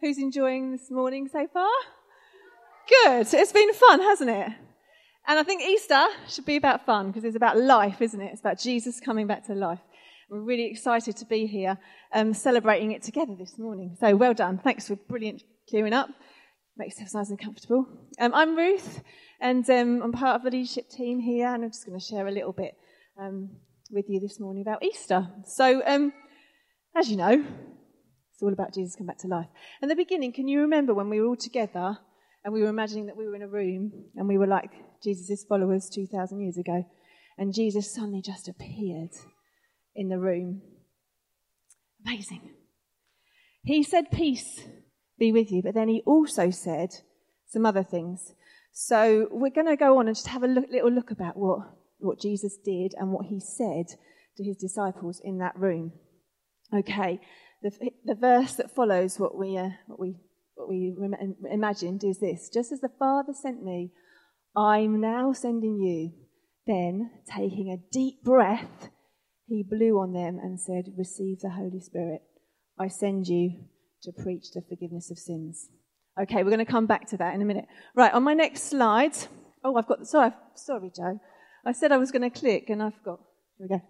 Who's 0.00 0.18
enjoying 0.18 0.70
this 0.70 0.92
morning 0.92 1.26
so 1.26 1.48
far? 1.52 1.68
Good. 2.88 3.26
It's 3.34 3.50
been 3.50 3.72
fun, 3.72 4.00
hasn't 4.00 4.30
it? 4.30 4.46
And 5.26 5.38
I 5.40 5.42
think 5.42 5.60
Easter 5.60 6.06
should 6.28 6.44
be 6.44 6.54
about 6.54 6.86
fun 6.86 7.08
because 7.08 7.24
it's 7.24 7.34
about 7.34 7.58
life, 7.58 8.00
isn't 8.00 8.20
it? 8.20 8.30
It's 8.30 8.38
about 8.38 8.60
Jesus 8.60 9.00
coming 9.00 9.26
back 9.26 9.44
to 9.46 9.54
life. 9.54 9.80
We're 10.30 10.38
really 10.38 10.66
excited 10.66 11.16
to 11.16 11.24
be 11.24 11.46
here 11.46 11.78
um, 12.14 12.32
celebrating 12.32 12.92
it 12.92 13.02
together 13.02 13.34
this 13.36 13.58
morning. 13.58 13.96
So 13.98 14.14
well 14.14 14.34
done. 14.34 14.58
Thanks 14.58 14.86
for 14.86 14.94
brilliant 14.94 15.42
clearing 15.68 15.92
up. 15.92 16.10
Makes 16.76 17.00
yourself 17.00 17.22
nice 17.22 17.30
and 17.30 17.40
comfortable. 17.40 17.84
Um, 18.20 18.32
I'm 18.34 18.56
Ruth, 18.56 19.02
and 19.40 19.68
um, 19.68 20.00
I'm 20.00 20.12
part 20.12 20.36
of 20.36 20.44
the 20.44 20.56
leadership 20.56 20.88
team 20.90 21.18
here, 21.18 21.48
and 21.48 21.64
I'm 21.64 21.70
just 21.70 21.84
going 21.84 21.98
to 21.98 22.04
share 22.04 22.28
a 22.28 22.30
little 22.30 22.52
bit 22.52 22.74
um, 23.20 23.50
with 23.90 24.04
you 24.08 24.20
this 24.20 24.38
morning 24.38 24.62
about 24.62 24.84
Easter. 24.84 25.26
So, 25.44 25.82
um, 25.84 26.12
as 26.94 27.10
you 27.10 27.16
know, 27.16 27.44
it's 28.38 28.42
all 28.44 28.52
about 28.52 28.72
Jesus 28.72 28.94
coming 28.94 29.08
back 29.08 29.18
to 29.18 29.26
life. 29.26 29.48
In 29.82 29.88
the 29.88 29.96
beginning, 29.96 30.32
can 30.32 30.46
you 30.46 30.60
remember 30.60 30.94
when 30.94 31.10
we 31.10 31.20
were 31.20 31.26
all 31.26 31.34
together 31.34 31.98
and 32.44 32.54
we 32.54 32.62
were 32.62 32.68
imagining 32.68 33.06
that 33.06 33.16
we 33.16 33.26
were 33.26 33.34
in 33.34 33.42
a 33.42 33.48
room 33.48 33.90
and 34.14 34.28
we 34.28 34.38
were 34.38 34.46
like 34.46 34.70
Jesus' 35.02 35.42
followers 35.42 35.90
2,000 35.92 36.40
years 36.40 36.56
ago, 36.56 36.86
and 37.36 37.52
Jesus 37.52 37.92
suddenly 37.92 38.22
just 38.22 38.46
appeared 38.46 39.10
in 39.96 40.08
the 40.08 40.20
room. 40.20 40.62
Amazing. 42.06 42.54
He 43.64 43.82
said, 43.82 44.12
Peace 44.12 44.62
be 45.18 45.32
with 45.32 45.50
you, 45.50 45.60
but 45.60 45.74
then 45.74 45.88
he 45.88 46.04
also 46.06 46.50
said 46.50 46.90
some 47.48 47.66
other 47.66 47.82
things. 47.82 48.34
So 48.70 49.26
we're 49.32 49.50
going 49.50 49.66
to 49.66 49.74
go 49.74 49.98
on 49.98 50.06
and 50.06 50.14
just 50.14 50.28
have 50.28 50.44
a 50.44 50.46
look, 50.46 50.66
little 50.70 50.92
look 50.92 51.10
about 51.10 51.36
what, 51.36 51.58
what 51.98 52.20
Jesus 52.20 52.56
did 52.64 52.94
and 52.96 53.10
what 53.10 53.26
he 53.26 53.40
said 53.40 53.86
to 54.36 54.44
his 54.44 54.58
disciples 54.58 55.20
in 55.24 55.38
that 55.38 55.58
room. 55.58 55.90
Okay, 56.72 57.18
the, 57.62 57.70
the 58.04 58.14
verse 58.14 58.54
that 58.54 58.74
follows 58.74 59.18
what 59.18 59.36
we, 59.36 59.56
uh, 59.56 59.70
what 59.86 59.98
we, 59.98 60.16
what 60.54 60.68
we 60.68 60.94
imagined 61.50 62.02
is 62.04 62.18
this 62.18 62.48
Just 62.52 62.72
as 62.72 62.80
the 62.80 62.90
Father 62.98 63.32
sent 63.32 63.62
me, 63.62 63.92
I'm 64.56 65.00
now 65.00 65.32
sending 65.32 65.78
you. 65.78 66.12
Then, 66.66 67.10
taking 67.34 67.70
a 67.70 67.90
deep 67.92 68.22
breath, 68.22 68.90
he 69.46 69.62
blew 69.62 69.98
on 69.98 70.12
them 70.12 70.38
and 70.38 70.60
said, 70.60 70.92
Receive 70.98 71.40
the 71.40 71.50
Holy 71.50 71.80
Spirit. 71.80 72.20
I 72.78 72.88
send 72.88 73.26
you 73.26 73.64
to 74.02 74.12
preach 74.12 74.50
the 74.52 74.62
forgiveness 74.68 75.10
of 75.10 75.18
sins. 75.18 75.70
Okay, 76.20 76.42
we're 76.42 76.50
going 76.50 76.58
to 76.58 76.70
come 76.70 76.86
back 76.86 77.08
to 77.08 77.16
that 77.16 77.34
in 77.34 77.42
a 77.42 77.44
minute. 77.44 77.66
Right, 77.94 78.12
on 78.12 78.22
my 78.22 78.34
next 78.34 78.64
slide. 78.64 79.16
Oh, 79.64 79.76
I've 79.76 79.86
got, 79.86 80.06
sorry, 80.06 80.32
sorry, 80.54 80.92
Joe. 80.94 81.18
I 81.64 81.72
said 81.72 81.90
I 81.90 81.96
was 81.96 82.10
going 82.10 82.28
to 82.28 82.38
click 82.38 82.68
and 82.68 82.82
I 82.82 82.90
forgot. 82.90 83.20
Here 83.56 83.68
we 83.70 83.76
go. 83.76 83.82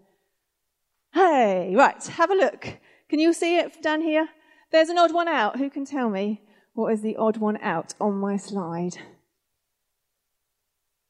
Hey, 1.12 1.74
right, 1.74 2.02
have 2.06 2.30
a 2.30 2.34
look. 2.34 2.78
Can 3.08 3.20
you 3.20 3.32
see 3.32 3.58
it 3.58 3.82
down 3.82 4.02
here? 4.02 4.28
There's 4.70 4.90
an 4.90 4.98
odd 4.98 5.14
one 5.14 5.28
out. 5.28 5.56
Who 5.56 5.70
can 5.70 5.84
tell 5.84 6.10
me 6.10 6.42
what 6.74 6.92
is 6.92 7.00
the 7.00 7.16
odd 7.16 7.38
one 7.38 7.56
out 7.62 7.94
on 8.00 8.14
my 8.14 8.36
slide? 8.36 8.96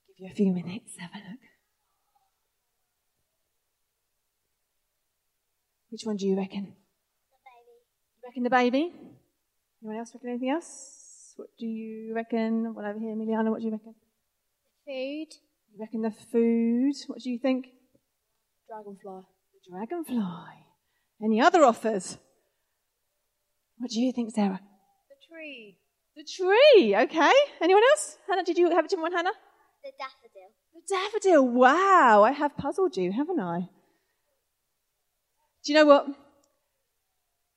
Give 0.07 0.19
you 0.19 0.29
a 0.31 0.35
few 0.35 0.53
minutes, 0.53 0.97
have 0.99 1.11
a 1.13 1.19
look. 1.19 1.41
Which 5.91 6.03
one 6.05 6.17
do 6.17 6.27
you 6.27 6.37
reckon? 6.37 6.75
The 7.33 7.39
baby. 7.45 7.75
You 8.15 8.29
reckon 8.29 8.43
the 8.45 8.51
baby? 8.51 8.93
Anyone 9.83 9.99
else 9.99 10.13
reckon 10.15 10.31
anything 10.31 10.51
else? 10.51 11.35
What 11.37 11.49
do 11.59 11.67
you 11.67 12.15
reckon? 12.15 12.75
What 12.75 12.85
over 12.85 12.99
here, 12.99 13.15
Emiliana? 13.15 13.51
What 13.51 13.61
do 13.61 13.67
you 13.67 13.73
reckon? 13.73 13.95
Food. 14.87 15.35
You 15.73 15.81
reckon 15.81 16.03
the 16.03 16.11
food? 16.11 16.95
What 17.07 17.21
do 17.21 17.31
you 17.31 17.39
think? 17.39 17.69
Dragonfly. 18.69 19.23
The 19.53 19.71
dragonfly. 19.71 20.68
Any 21.23 21.41
other 21.41 21.65
offers? 21.65 22.19
What 23.79 23.91
do 23.91 24.01
you 24.01 24.13
think, 24.13 24.35
Sarah? 24.35 24.61
The 25.09 25.17
tree. 25.29 25.79
The 26.17 26.25
tree. 26.25 26.97
Okay. 26.97 27.33
Anyone 27.61 27.83
else? 27.91 28.19
Hannah, 28.29 28.45
did 28.45 28.59
you 28.59 28.71
have 28.71 28.85
a 28.85 28.89
different 28.89 29.13
one, 29.13 29.13
Hannah? 29.13 29.37
The 29.83 29.93
daffodil. 29.99 30.51
The 30.75 30.83
daffodil. 30.89 31.49
Wow. 31.49 32.25
I 32.25 32.33
have 32.33 32.57
puzzled 32.57 32.97
you, 32.97 33.13
haven't 33.13 33.41
I? 33.41 33.69
Do 35.65 35.73
you 35.73 35.79
know 35.79 35.87
what? 35.87 36.07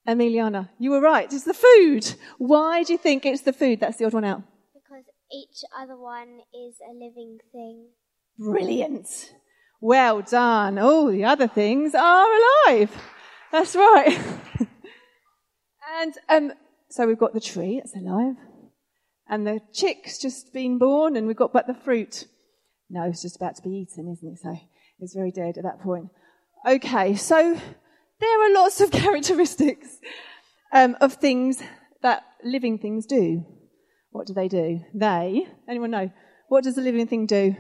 Emiliana, 0.08 0.70
you 0.80 0.92
were 0.92 1.02
right. 1.02 1.32
It's 1.32 1.44
the 1.44 1.54
food. 1.54 2.16
Why 2.40 2.84
do 2.84 2.94
you 2.94 2.98
think 2.98 3.26
it's 3.26 3.42
the 3.42 3.54
food 3.54 3.80
that's 3.80 3.98
the 3.98 4.06
odd 4.06 4.14
one 4.14 4.26
out? 4.26 4.42
Because 4.74 5.06
each 5.32 5.64
other 5.80 5.96
one 5.96 6.40
is 6.54 6.76
a 6.88 6.94
living 6.94 7.38
thing. 7.52 7.90
Brilliant. 8.38 9.08
Well 9.80 10.22
done. 10.24 10.80
All 10.80 11.08
the 11.08 11.24
other 11.24 11.48
things 11.48 11.94
are 11.94 12.28
alive. 12.68 12.92
That's 13.52 13.76
right. 13.76 14.20
and 16.00 16.14
um, 16.30 16.54
so 16.90 17.06
we've 17.06 17.18
got 17.18 17.34
the 17.34 17.42
tree 17.42 17.82
that's 17.84 17.96
alive, 17.96 18.36
and 19.28 19.46
the 19.46 19.60
chick's 19.74 20.20
just 20.20 20.54
been 20.54 20.78
born, 20.78 21.16
and 21.16 21.28
we've 21.28 21.36
got 21.36 21.54
but 21.54 21.68
the 21.68 21.74
fruit. 21.74 22.28
No, 22.90 23.04
it's 23.04 23.22
just 23.22 23.36
about 23.36 23.56
to 23.56 23.62
be 23.62 23.70
eaten, 23.70 24.12
isn't 24.12 24.34
it? 24.34 24.40
So 24.42 24.58
it's 25.00 25.14
very 25.14 25.32
dead 25.32 25.58
at 25.58 25.64
that 25.64 25.82
point. 25.82 26.10
Okay, 26.68 27.16
so 27.16 27.60
there 28.20 28.46
are 28.46 28.54
lots 28.54 28.82
of 28.82 28.92
characteristics 28.92 29.98
um, 30.72 30.96
of 31.02 31.14
things 31.14 31.62
that 32.02 32.24
living 32.44 32.78
things 32.78 33.06
do. 33.06 33.46
What 34.12 34.28
do 34.28 34.34
they 34.34 34.48
do? 34.48 34.82
They, 34.94 35.48
anyone 35.70 35.92
know? 35.92 36.12
What 36.50 36.64
does 36.66 36.78
a 36.78 36.82
living 36.82 37.08
thing 37.08 37.26
do? 37.26 37.56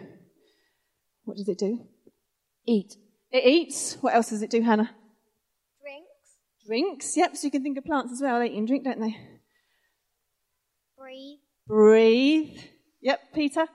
What 1.23 1.37
does 1.37 1.47
it 1.47 1.57
do? 1.57 1.79
Eat. 2.67 2.95
It 3.31 3.45
eats. 3.45 3.97
What 4.01 4.13
else 4.13 4.29
does 4.29 4.41
it 4.41 4.49
do, 4.49 4.61
Hannah? 4.61 4.91
Drinks. 6.65 7.17
Yep, 7.17 7.37
so 7.37 7.47
you 7.47 7.51
can 7.51 7.63
think 7.63 7.77
of 7.77 7.85
plants 7.85 8.13
as 8.13 8.21
well. 8.21 8.39
They 8.39 8.47
eat 8.47 8.57
and 8.57 8.67
drink, 8.67 8.83
don't 8.83 8.99
they? 8.99 9.17
Breathe. 10.97 11.39
Breathe. 11.67 12.59
Yep, 13.01 13.19
Peter. 13.33 13.65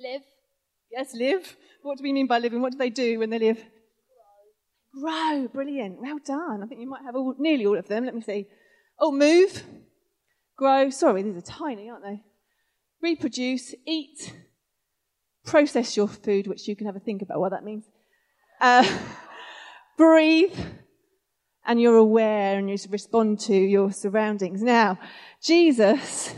Live. 0.00 0.22
Yes, 0.90 1.14
live. 1.14 1.56
What 1.82 1.98
do 1.98 2.02
we 2.02 2.12
mean 2.12 2.26
by 2.26 2.38
living? 2.38 2.62
What 2.62 2.72
do 2.72 2.78
they 2.78 2.90
do 2.90 3.18
when 3.18 3.30
they 3.30 3.38
live? 3.38 3.62
Grow. 4.94 5.48
Brilliant. 5.52 6.00
Well 6.00 6.18
done. 6.24 6.62
I 6.62 6.66
think 6.66 6.80
you 6.80 6.88
might 6.88 7.04
have 7.04 7.14
all, 7.14 7.34
nearly 7.38 7.66
all 7.66 7.78
of 7.78 7.88
them. 7.88 8.04
Let 8.04 8.14
me 8.14 8.22
see. 8.22 8.46
Oh, 8.98 9.12
move. 9.12 9.62
Grow. 10.56 10.90
Sorry, 10.90 11.22
these 11.22 11.36
are 11.36 11.40
tiny, 11.42 11.90
aren't 11.90 12.04
they? 12.04 12.22
Reproduce. 13.02 13.74
Eat. 13.86 14.32
Process 15.44 15.96
your 15.96 16.08
food, 16.08 16.46
which 16.46 16.66
you 16.66 16.74
can 16.74 16.86
have 16.86 16.96
a 16.96 17.00
think 17.00 17.22
about 17.22 17.40
what 17.40 17.50
that 17.50 17.64
means. 17.64 17.84
Uh, 18.60 18.88
breathe. 19.98 20.58
And 21.68 21.80
you're 21.80 21.96
aware 21.96 22.58
and 22.58 22.68
you 22.68 22.78
respond 22.90 23.40
to 23.40 23.54
your 23.54 23.92
surroundings. 23.92 24.62
Now, 24.62 24.98
Jesus 25.42 26.34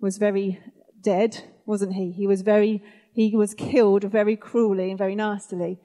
was 0.00 0.16
very 0.16 0.58
dead, 1.00 1.44
wasn't 1.66 1.92
he? 1.92 2.10
He 2.10 2.26
was 2.26 2.40
very, 2.40 2.82
he 3.12 3.36
was 3.36 3.52
killed 3.52 4.04
very 4.04 4.36
cruelly 4.36 4.88
and 4.88 4.98
very 4.98 5.14
nastily. 5.14 5.78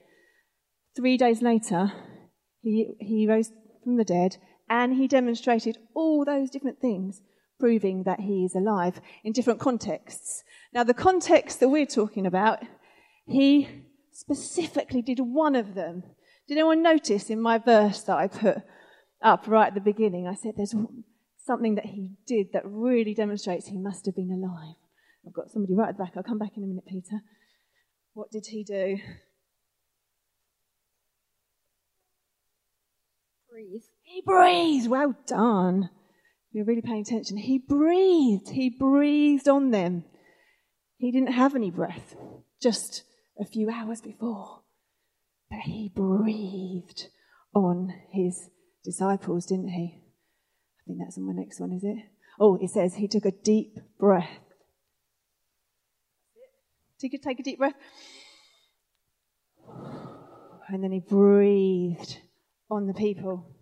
Three 0.96 1.18
days 1.18 1.42
later, 1.42 1.92
he, 2.62 2.96
he 3.00 3.28
rose 3.28 3.52
from 3.84 3.98
the 3.98 4.06
dead 4.06 4.38
and 4.70 4.96
he 4.96 5.08
demonstrated 5.08 5.78
all 5.94 6.24
those 6.24 6.50
different 6.50 6.80
things, 6.80 7.22
proving 7.60 8.04
that 8.04 8.22
he 8.22 8.46
is 8.46 8.56
alive 8.56 9.02
in 9.26 9.34
different 9.34 9.60
contexts. 9.60 10.44
Now, 10.74 10.86
the 10.86 10.94
context 10.94 11.60
that 11.60 11.70
we're 11.70 11.86
talking 11.86 12.26
about, 12.26 12.60
he 13.28 13.68
specifically 14.14 15.02
did 15.02 15.20
one 15.20 15.56
of 15.56 15.76
them. 15.76 16.04
Did 16.48 16.58
anyone 16.58 16.84
notice 16.84 17.30
in 17.30 17.42
my 17.42 17.58
verse 17.58 18.04
that 18.04 18.18
I 18.18 18.28
put 18.28 18.58
up 19.22 19.48
right 19.48 19.68
at 19.68 19.74
the 19.74 19.82
beginning? 19.82 20.28
I 20.28 20.36
said 20.36 20.54
there's 20.56 20.76
something 21.44 21.76
that 21.76 21.86
he 21.86 22.12
did 22.28 22.48
that 22.54 22.64
really 22.66 23.14
demonstrates 23.14 23.68
he 23.68 23.78
must 23.78 24.06
have 24.06 24.16
been 24.16 24.32
alive. 24.32 24.76
I've 25.26 25.34
got 25.34 25.50
somebody 25.50 25.74
right 25.74 25.90
at 25.90 25.98
the 25.98 26.04
back. 26.04 26.14
I'll 26.16 26.24
come 26.24 26.38
back 26.38 26.56
in 26.56 26.64
a 26.64 26.68
minute, 26.68 26.86
Peter. 26.88 27.22
What 28.14 28.32
did 28.32 28.46
he 28.48 28.64
do? 28.64 28.98
Breathe. 33.50 33.84
He 34.04 34.22
breathed. 34.22 34.88
Well 34.88 35.16
done. 35.26 35.90
You're 36.52 36.66
really 36.66 36.82
paying 36.82 37.02
attention. 37.02 37.38
He 37.38 37.58
breathed. 37.58 38.50
He 38.50 38.70
breathed 38.70 39.48
on 39.48 39.72
them. 39.72 40.03
He 40.98 41.12
didn't 41.12 41.34
have 41.34 41.56
any 41.56 41.72
breath 41.72 42.16
just 42.62 43.03
a 43.40 43.46
few 43.46 43.70
hours 43.70 44.00
before. 44.00 44.62
But 45.55 45.72
he 45.72 45.90
breathed 45.96 47.07
on 47.53 47.93
his 48.11 48.49
disciples, 48.84 49.46
didn't 49.46 49.69
he? 49.69 50.02
I 50.02 50.81
think 50.85 50.99
that's 50.99 51.17
on 51.17 51.25
my 51.25 51.31
next 51.31 51.61
one, 51.61 51.72
is 51.72 51.84
it? 51.85 51.96
Oh, 52.37 52.57
it 52.61 52.72
says 52.72 52.96
he 52.96 53.07
took 53.07 53.23
a 53.23 53.31
deep 53.31 53.79
breath. 53.97 54.41
Take 56.99 57.13
a 57.13 57.43
deep 57.43 57.57
breath. 57.57 57.75
And 60.67 60.84
then 60.84 60.91
he 60.91 60.99
breathed 60.99 62.17
on 62.69 62.87
the 62.87 62.93
people. 62.93 63.55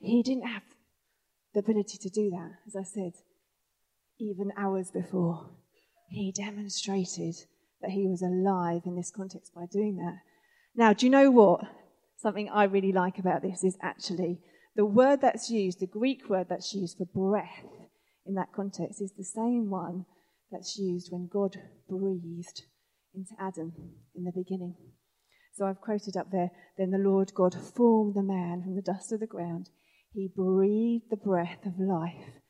He 0.00 0.22
didn't 0.22 0.46
have 0.46 0.64
the 1.54 1.60
ability 1.60 1.96
to 1.96 2.10
do 2.10 2.28
that, 2.30 2.50
as 2.66 2.76
I 2.76 2.82
said, 2.82 3.12
even 4.18 4.52
hours 4.58 4.90
before. 4.90 5.48
He 6.10 6.30
demonstrated 6.30 7.36
that 7.80 7.92
he 7.92 8.06
was 8.06 8.20
alive 8.20 8.82
in 8.84 8.96
this 8.96 9.10
context 9.10 9.54
by 9.54 9.64
doing 9.72 9.96
that. 9.96 10.18
Now, 10.76 10.92
do 10.92 11.06
you 11.06 11.10
know 11.10 11.30
what? 11.30 11.60
Something 12.16 12.48
I 12.48 12.64
really 12.64 12.92
like 12.92 13.18
about 13.18 13.42
this 13.42 13.62
is 13.62 13.76
actually 13.82 14.40
the 14.76 14.84
word 14.84 15.20
that's 15.20 15.50
used, 15.50 15.80
the 15.80 15.86
Greek 15.86 16.28
word 16.28 16.46
that's 16.48 16.74
used 16.74 16.98
for 16.98 17.06
breath 17.06 17.64
in 18.26 18.34
that 18.34 18.52
context, 18.52 19.00
is 19.00 19.12
the 19.12 19.24
same 19.24 19.70
one 19.70 20.06
that's 20.50 20.78
used 20.78 21.12
when 21.12 21.28
God 21.32 21.56
breathed 21.88 22.62
into 23.14 23.34
Adam 23.38 23.72
in 24.16 24.24
the 24.24 24.32
beginning. 24.34 24.74
So 25.52 25.66
I've 25.66 25.80
quoted 25.80 26.16
up 26.16 26.32
there 26.32 26.50
Then 26.76 26.90
the 26.90 26.98
Lord 26.98 27.32
God 27.34 27.54
formed 27.54 28.14
the 28.14 28.22
man 28.22 28.62
from 28.62 28.74
the 28.74 28.82
dust 28.82 29.12
of 29.12 29.20
the 29.20 29.26
ground. 29.26 29.70
He 30.12 30.28
breathed 30.34 31.10
the 31.10 31.16
breath 31.16 31.64
of 31.64 31.78
life 31.78 32.40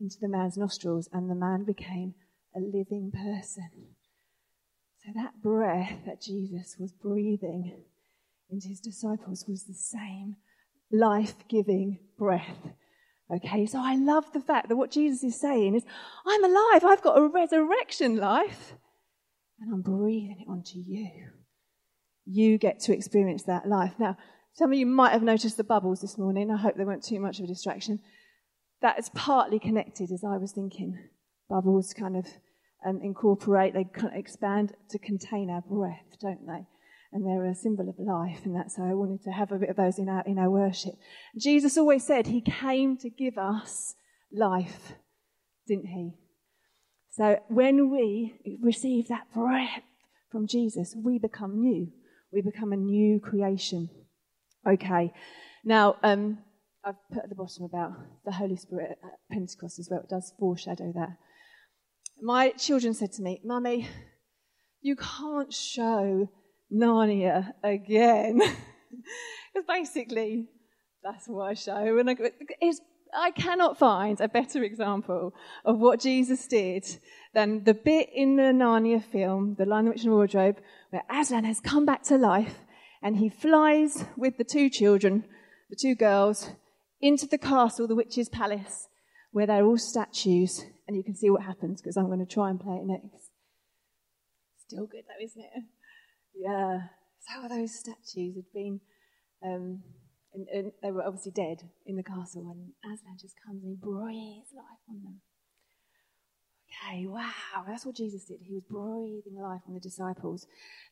into 0.00 0.16
the 0.20 0.28
man's 0.28 0.56
nostrils, 0.56 1.08
and 1.12 1.30
the 1.30 1.34
man 1.34 1.64
became 1.64 2.14
a 2.56 2.60
living 2.60 3.12
person. 3.12 3.93
So 5.04 5.12
that 5.16 5.42
breath 5.42 5.98
that 6.06 6.22
Jesus 6.22 6.76
was 6.78 6.92
breathing 6.92 7.82
into 8.50 8.68
his 8.68 8.80
disciples 8.80 9.44
was 9.46 9.64
the 9.64 9.74
same 9.74 10.36
life 10.90 11.34
giving 11.48 11.98
breath. 12.16 12.72
Okay, 13.30 13.66
so 13.66 13.80
I 13.82 13.96
love 13.96 14.32
the 14.32 14.40
fact 14.40 14.68
that 14.68 14.76
what 14.76 14.90
Jesus 14.90 15.22
is 15.22 15.38
saying 15.38 15.74
is, 15.74 15.84
I'm 16.26 16.44
alive, 16.44 16.84
I've 16.84 17.02
got 17.02 17.18
a 17.18 17.26
resurrection 17.26 18.16
life, 18.16 18.74
and 19.60 19.72
I'm 19.72 19.82
breathing 19.82 20.38
it 20.40 20.50
onto 20.50 20.78
you. 20.78 21.10
You 22.24 22.56
get 22.56 22.80
to 22.80 22.94
experience 22.94 23.42
that 23.42 23.68
life. 23.68 23.94
Now, 23.98 24.16
some 24.54 24.72
of 24.72 24.78
you 24.78 24.86
might 24.86 25.12
have 25.12 25.22
noticed 25.22 25.56
the 25.56 25.64
bubbles 25.64 26.00
this 26.00 26.16
morning. 26.16 26.50
I 26.50 26.56
hope 26.56 26.76
they 26.76 26.84
weren't 26.84 27.04
too 27.04 27.20
much 27.20 27.38
of 27.38 27.44
a 27.44 27.48
distraction. 27.48 27.98
That 28.80 28.98
is 28.98 29.10
partly 29.10 29.58
connected, 29.58 30.10
as 30.12 30.24
I 30.24 30.36
was 30.36 30.52
thinking. 30.52 30.98
Bubbles 31.50 31.92
kind 31.92 32.16
of 32.16 32.26
um, 32.84 33.00
incorporate, 33.02 33.74
they 33.74 33.86
expand 34.12 34.72
to 34.90 34.98
contain 34.98 35.50
our 35.50 35.62
breath, 35.62 36.18
don't 36.20 36.46
they? 36.46 36.66
And 37.12 37.24
they're 37.24 37.46
a 37.46 37.54
symbol 37.54 37.88
of 37.88 37.94
life, 37.98 38.40
and 38.44 38.54
that's 38.54 38.76
how 38.76 38.84
I 38.84 38.94
wanted 38.94 39.22
to 39.22 39.30
have 39.30 39.52
a 39.52 39.58
bit 39.58 39.70
of 39.70 39.76
those 39.76 39.98
in 39.98 40.08
our, 40.08 40.22
in 40.26 40.38
our 40.38 40.50
worship. 40.50 40.94
Jesus 41.38 41.78
always 41.78 42.04
said 42.04 42.26
he 42.26 42.40
came 42.40 42.96
to 42.98 43.08
give 43.08 43.38
us 43.38 43.94
life, 44.32 44.92
didn't 45.66 45.86
he? 45.86 46.14
So 47.12 47.38
when 47.48 47.90
we 47.90 48.34
receive 48.60 49.08
that 49.08 49.32
breath 49.32 49.82
from 50.32 50.48
Jesus, 50.48 50.96
we 50.96 51.20
become 51.20 51.60
new. 51.60 51.92
We 52.32 52.42
become 52.42 52.72
a 52.72 52.76
new 52.76 53.20
creation. 53.20 53.88
Okay. 54.66 55.12
Now, 55.64 55.96
um, 56.02 56.38
I've 56.84 56.96
put 57.12 57.22
at 57.22 57.28
the 57.28 57.36
bottom 57.36 57.64
about 57.64 57.92
the 58.24 58.32
Holy 58.32 58.56
Spirit 58.56 58.98
at 59.02 59.12
Pentecost 59.30 59.78
as 59.78 59.88
well. 59.88 60.00
It 60.00 60.08
does 60.08 60.32
foreshadow 60.38 60.92
that. 60.96 61.16
My 62.24 62.52
children 62.52 62.94
said 62.94 63.12
to 63.12 63.22
me, 63.22 63.42
Mummy, 63.44 63.86
you 64.80 64.96
can't 64.96 65.52
show 65.52 66.30
Narnia 66.72 67.52
again. 67.62 68.40
Because 69.52 69.66
basically, 69.68 70.48
that's 71.02 71.28
what 71.28 71.50
I 71.50 71.54
show. 71.54 71.98
And 71.98 72.08
I, 72.08 72.16
I 73.14 73.30
cannot 73.32 73.78
find 73.78 74.18
a 74.20 74.26
better 74.26 74.62
example 74.64 75.34
of 75.66 75.78
what 75.78 76.00
Jesus 76.00 76.46
did 76.46 76.86
than 77.34 77.64
the 77.64 77.74
bit 77.74 78.08
in 78.14 78.36
the 78.36 78.52
Narnia 78.54 79.04
film, 79.04 79.56
The 79.58 79.66
Lion, 79.66 79.84
the 79.84 79.90
Witch, 79.90 80.04
and 80.04 80.12
the 80.12 80.16
Wardrobe, 80.16 80.56
where 80.88 81.02
Aslan 81.10 81.44
has 81.44 81.60
come 81.60 81.84
back 81.84 82.04
to 82.04 82.16
life 82.16 82.60
and 83.02 83.18
he 83.18 83.28
flies 83.28 84.06
with 84.16 84.38
the 84.38 84.44
two 84.44 84.70
children, 84.70 85.24
the 85.68 85.76
two 85.76 85.94
girls, 85.94 86.50
into 87.02 87.26
the 87.26 87.36
castle, 87.36 87.86
the 87.86 87.94
witch's 87.94 88.30
palace, 88.30 88.88
where 89.30 89.46
they're 89.46 89.66
all 89.66 89.76
statues, 89.76 90.64
and 90.86 90.96
you 90.96 91.02
can 91.02 91.16
see 91.16 91.30
what 91.30 91.42
happens 91.42 91.80
because 91.80 91.96
I'm 91.96 92.06
going 92.06 92.24
to 92.24 92.26
try 92.26 92.50
and 92.50 92.60
play 92.60 92.76
it 92.76 92.86
next. 92.86 93.30
Still 94.66 94.86
good 94.86 95.04
though, 95.06 95.24
isn't 95.24 95.40
it? 95.40 95.64
Yeah. 96.34 96.78
So 97.20 97.48
those 97.48 97.78
statues 97.78 98.36
had 98.36 98.52
been, 98.52 98.80
um, 99.42 99.82
and, 100.34 100.46
and, 100.52 100.72
they 100.82 100.90
were 100.90 101.04
obviously 101.04 101.32
dead 101.32 101.62
in 101.86 101.96
the 101.96 102.02
castle, 102.02 102.50
and 102.50 102.72
Aslan 102.84 103.16
just 103.18 103.36
comes 103.46 103.62
and 103.62 103.70
he 103.70 103.76
breathes 103.80 104.52
life 104.54 104.82
on 104.88 105.02
them. 105.02 105.20
Okay, 106.82 107.06
wow, 107.06 107.64
that's 107.66 107.86
what 107.86 107.94
Jesus 107.94 108.24
did. 108.24 108.38
He 108.42 108.52
was 108.52 108.64
breathing 108.68 109.40
life 109.40 109.60
on 109.68 109.74
the 109.74 109.80
disciples. 109.80 110.46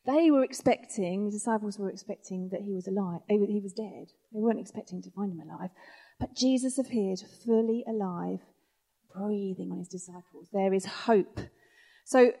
They 0.05 0.31
were 0.31 0.43
expecting, 0.43 1.25
the 1.25 1.31
disciples 1.31 1.77
were 1.77 1.89
expecting 1.89 2.49
that 2.49 2.61
he 2.61 2.73
was 2.73 2.87
alive, 2.87 3.19
he 3.27 3.59
was 3.61 3.73
dead. 3.73 4.07
They 4.31 4.39
weren't 4.39 4.59
expecting 4.59 5.01
to 5.01 5.11
find 5.11 5.33
him 5.33 5.41
alive. 5.41 5.71
But 6.19 6.35
Jesus 6.35 6.77
appeared 6.77 7.19
fully 7.45 7.83
alive, 7.87 8.39
breathing 9.15 9.71
on 9.71 9.79
his 9.79 9.87
disciples. 9.87 10.47
There 10.51 10.73
is 10.73 10.85
hope. 10.85 11.39
So, 12.05 12.31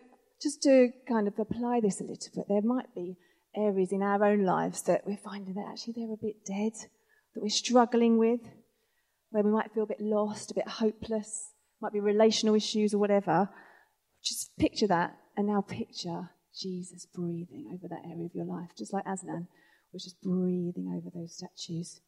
just 0.41 0.61
to 0.63 0.89
kind 1.07 1.27
of 1.27 1.39
apply 1.39 1.79
this 1.81 2.01
a 2.01 2.03
little 2.03 2.31
bit, 2.35 2.45
there 2.49 2.61
might 2.61 2.93
be 2.93 3.17
areas 3.55 3.91
in 3.91 4.01
our 4.01 4.23
own 4.25 4.43
lives 4.43 4.81
that 4.83 5.05
we're 5.05 5.17
finding 5.17 5.53
that 5.53 5.67
actually 5.69 5.93
they're 5.95 6.13
a 6.13 6.17
bit 6.17 6.45
dead, 6.45 6.73
that 7.33 7.41
we're 7.41 7.49
struggling 7.49 8.17
with, 8.17 8.41
where 9.29 9.43
we 9.43 9.51
might 9.51 9.71
feel 9.73 9.83
a 9.83 9.87
bit 9.87 10.01
lost, 10.01 10.51
a 10.51 10.55
bit 10.55 10.67
hopeless 10.67 11.53
might 11.83 11.93
be 11.93 11.99
relational 11.99 12.55
issues 12.55 12.93
or 12.93 12.97
whatever. 12.97 13.49
Just 14.23 14.57
picture 14.57 14.87
that 14.87 15.17
and 15.35 15.47
now 15.47 15.61
picture 15.61 16.29
Jesus 16.57 17.05
breathing 17.13 17.67
over 17.73 17.87
that 17.89 18.09
area 18.09 18.25
of 18.25 18.33
your 18.33 18.45
life, 18.45 18.69
just 18.77 18.93
like 18.93 19.05
Aslan 19.05 19.47
was 19.91 20.03
just 20.03 20.21
breathing 20.21 20.93
over 20.95 21.09
those 21.13 21.35
statues. 21.35 21.99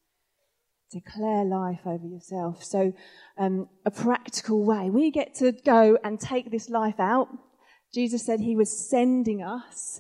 Declare 0.95 1.43
life 1.43 1.81
over 1.85 2.07
yourself. 2.07 2.63
So, 2.63 2.93
um, 3.37 3.67
a 3.85 3.91
practical 3.91 4.63
way. 4.63 4.89
We 4.89 5.11
get 5.11 5.35
to 5.35 5.51
go 5.51 5.97
and 6.05 6.17
take 6.17 6.51
this 6.51 6.69
life 6.69 7.01
out. 7.01 7.27
Jesus 7.93 8.25
said 8.25 8.39
he 8.39 8.55
was 8.55 8.89
sending 8.89 9.43
us 9.43 9.99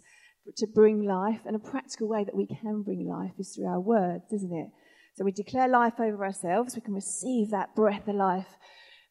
to 0.55 0.65
bring 0.67 1.03
life, 1.03 1.41
and 1.45 1.53
a 1.53 1.59
practical 1.59 2.07
way 2.07 2.23
that 2.23 2.33
we 2.33 2.47
can 2.47 2.81
bring 2.81 3.05
life 3.05 3.33
is 3.37 3.53
through 3.53 3.67
our 3.67 3.79
words, 3.81 4.31
isn't 4.31 4.55
it? 4.55 4.69
So 5.15 5.25
we 5.25 5.33
declare 5.33 5.67
life 5.67 5.99
over 5.99 6.23
ourselves. 6.23 6.75
We 6.75 6.81
can 6.81 6.93
receive 6.93 7.51
that 7.51 7.75
breath 7.75 8.07
of 8.07 8.15
life 8.15 8.55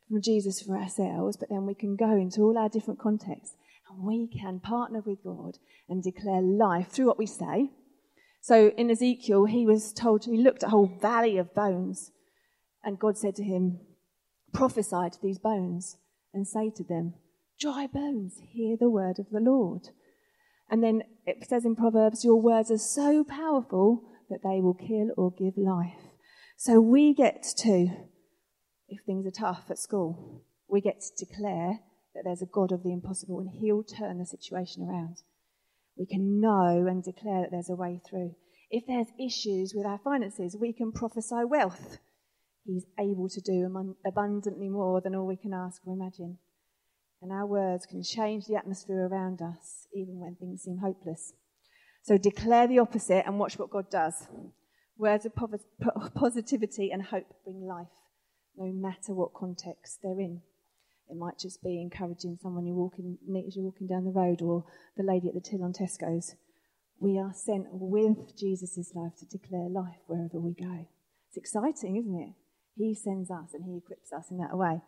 from 0.08 0.22
Jesus 0.22 0.62
for 0.62 0.78
ourselves, 0.78 1.36
but 1.36 1.50
then 1.50 1.66
we 1.66 1.74
can 1.74 1.96
go 1.96 2.12
into 2.12 2.40
all 2.40 2.56
our 2.56 2.70
different 2.70 2.98
contexts 2.98 3.56
and 3.90 4.06
we 4.06 4.26
can 4.26 4.58
partner 4.58 5.02
with 5.04 5.22
God 5.22 5.58
and 5.86 6.02
declare 6.02 6.40
life 6.40 6.88
through 6.88 7.08
what 7.08 7.18
we 7.18 7.26
say. 7.26 7.72
So 8.44 8.72
in 8.76 8.90
Ezekiel, 8.90 9.46
he 9.46 9.64
was 9.64 9.90
told, 9.90 10.26
he 10.26 10.36
looked 10.36 10.62
at 10.62 10.66
a 10.66 10.70
whole 10.70 10.98
valley 11.00 11.38
of 11.38 11.54
bones, 11.54 12.10
and 12.82 12.98
God 12.98 13.16
said 13.16 13.34
to 13.36 13.42
him, 13.42 13.78
Prophesy 14.52 15.08
to 15.12 15.18
these 15.22 15.38
bones 15.38 15.96
and 16.34 16.46
say 16.46 16.70
to 16.76 16.84
them, 16.84 17.14
Dry 17.58 17.86
bones, 17.86 18.42
hear 18.42 18.76
the 18.78 18.90
word 18.90 19.18
of 19.18 19.30
the 19.30 19.40
Lord. 19.40 19.88
And 20.70 20.84
then 20.84 21.04
it 21.24 21.48
says 21.48 21.64
in 21.64 21.74
Proverbs, 21.74 22.22
Your 22.22 22.38
words 22.38 22.70
are 22.70 22.76
so 22.76 23.24
powerful 23.24 24.02
that 24.28 24.42
they 24.42 24.60
will 24.60 24.74
kill 24.74 25.08
or 25.16 25.32
give 25.32 25.56
life. 25.56 26.12
So 26.58 26.82
we 26.82 27.14
get 27.14 27.44
to 27.60 27.88
if 28.90 29.00
things 29.06 29.26
are 29.26 29.30
tough 29.30 29.70
at 29.70 29.78
school, 29.78 30.44
we 30.68 30.82
get 30.82 31.00
to 31.00 31.24
declare 31.24 31.78
that 32.14 32.24
there's 32.24 32.42
a 32.42 32.52
God 32.52 32.72
of 32.72 32.82
the 32.82 32.92
impossible 32.92 33.40
and 33.40 33.48
He'll 33.48 33.82
turn 33.82 34.18
the 34.18 34.26
situation 34.26 34.86
around. 34.86 35.22
We 35.96 36.06
can 36.06 36.40
know 36.40 36.86
and 36.88 37.02
declare 37.02 37.42
that 37.42 37.50
there's 37.50 37.70
a 37.70 37.76
way 37.76 38.00
through. 38.08 38.34
If 38.70 38.84
there's 38.86 39.06
issues 39.18 39.72
with 39.74 39.86
our 39.86 40.00
finances, 40.02 40.56
we 40.60 40.72
can 40.72 40.90
prophesy 40.90 41.44
wealth. 41.46 41.98
He's 42.64 42.86
able 42.98 43.28
to 43.28 43.40
do 43.40 43.70
abundantly 44.06 44.68
more 44.68 45.00
than 45.00 45.14
all 45.14 45.26
we 45.26 45.36
can 45.36 45.52
ask 45.52 45.82
or 45.86 45.94
imagine. 45.94 46.38
And 47.22 47.30
our 47.30 47.46
words 47.46 47.86
can 47.86 48.02
change 48.02 48.46
the 48.46 48.56
atmosphere 48.56 49.06
around 49.06 49.40
us, 49.40 49.86
even 49.94 50.18
when 50.18 50.34
things 50.34 50.62
seem 50.62 50.78
hopeless. 50.78 51.32
So 52.02 52.18
declare 52.18 52.66
the 52.66 52.80
opposite 52.80 53.24
and 53.26 53.38
watch 53.38 53.58
what 53.58 53.70
God 53.70 53.90
does. 53.90 54.26
Words 54.98 55.26
of 55.26 55.32
positivity 56.14 56.90
and 56.90 57.02
hope 57.02 57.26
bring 57.44 57.66
life 57.66 57.86
no 58.56 58.72
matter 58.72 59.14
what 59.14 59.34
context 59.34 60.00
they're 60.02 60.20
in. 60.20 60.40
It 61.10 61.16
might 61.16 61.38
just 61.38 61.62
be 61.62 61.80
encouraging 61.80 62.38
someone 62.40 62.66
you 62.66 62.74
walking, 62.74 63.18
meet 63.26 63.46
as 63.46 63.56
you're 63.56 63.64
walking 63.64 63.86
down 63.86 64.04
the 64.04 64.10
road 64.10 64.40
or 64.40 64.64
the 64.96 65.02
lady 65.02 65.28
at 65.28 65.34
the 65.34 65.40
till 65.40 65.62
on 65.62 65.72
Tesco's. 65.72 66.34
We 66.98 67.18
are 67.18 67.32
sent 67.34 67.66
with 67.70 68.36
Jesus' 68.36 68.92
life 68.94 69.12
to 69.18 69.26
declare 69.26 69.68
life 69.68 69.98
wherever 70.06 70.40
we 70.40 70.54
go. 70.54 70.86
It's 71.28 71.36
exciting, 71.36 71.96
isn't 71.96 72.18
it? 72.18 72.34
He 72.76 72.94
sends 72.94 73.30
us 73.30 73.52
and 73.52 73.64
He 73.64 73.76
equips 73.76 74.12
us 74.12 74.30
in 74.30 74.38
that 74.38 74.56
way. 74.56 74.80